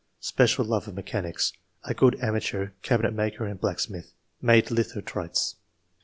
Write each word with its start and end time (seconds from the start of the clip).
"Special 0.19 0.65
love 0.65 0.87
of 0.87 0.95
mechanics; 0.95 1.53
a 1.83 1.93
good 1.93 2.19
amateur 2.23 2.69
cabinet 2.81 3.13
maker 3.13 3.45
and 3.45 3.61
blacksmith. 3.61 4.13
Made 4.41 4.65
lithotrites." 4.71 5.57